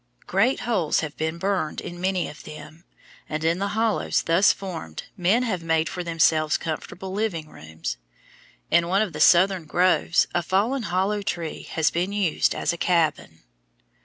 Great 0.25 0.61
holes 0.61 1.01
have 1.01 1.15
been 1.15 1.37
burned 1.37 1.79
in 1.79 2.01
many 2.01 2.27
of 2.27 2.43
them, 2.43 2.85
and 3.29 3.43
in 3.43 3.59
the 3.59 3.67
hollows 3.77 4.23
thus 4.23 4.51
formed 4.51 5.03
men 5.15 5.43
have 5.43 5.61
made 5.61 5.87
for 5.87 6.03
themselves 6.03 6.57
comfortable 6.57 7.11
living 7.11 7.47
rooms. 7.47 7.97
In 8.71 8.87
one 8.87 9.03
of 9.03 9.13
the 9.13 9.21
southern 9.21 9.65
groves 9.65 10.25
a 10.33 10.41
fallen 10.41 10.81
hollow 10.89 11.21
tree 11.21 11.61
has 11.73 11.91
been 11.91 12.11
used 12.13 12.55
as 12.55 12.73
a 12.73 12.77
cabin. 12.77 13.43